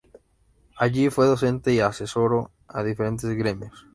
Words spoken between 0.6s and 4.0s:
Allí fue docente y asesoró a diferentes gremios.